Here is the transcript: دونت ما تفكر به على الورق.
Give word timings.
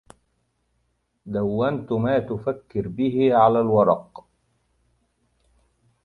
دونت 1.25 1.91
ما 1.91 2.19
تفكر 2.19 2.87
به 2.87 3.29
على 3.35 3.59
الورق. 3.59 4.25